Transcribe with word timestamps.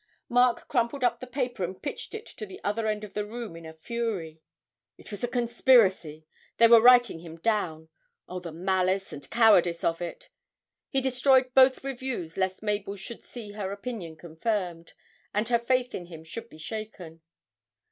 Mark 0.29 0.67
crumpled 0.67 1.03
up 1.03 1.19
the 1.19 1.27
paper 1.27 1.63
and 1.63 1.79
pitched 1.79 2.15
it 2.15 2.25
to 2.25 2.47
the 2.47 2.59
other 2.63 2.87
end 2.87 3.03
of 3.03 3.13
the 3.13 3.23
room 3.23 3.55
in 3.55 3.67
a 3.67 3.73
fury 3.75 4.41
it 4.97 5.11
was 5.11 5.23
a 5.23 5.27
conspiracy, 5.27 6.25
they 6.57 6.67
were 6.67 6.81
writing 6.81 7.19
him 7.19 7.35
down 7.37 7.87
oh, 8.27 8.39
the 8.39 8.51
malice 8.51 9.13
and 9.13 9.29
cowardice 9.29 9.83
of 9.83 10.01
it! 10.01 10.29
He 10.89 11.01
destroyed 11.01 11.53
both 11.53 11.83
reviews 11.83 12.35
lest 12.35 12.63
Mabel 12.63 12.95
should 12.95 13.21
see 13.23 13.51
her 13.51 13.71
opinion 13.71 14.15
confirmed, 14.15 14.93
and 15.35 15.47
her 15.49 15.59
faith 15.59 15.93
in 15.93 16.07
him 16.07 16.23
should 16.23 16.49
be 16.49 16.57
shaken. 16.57 17.21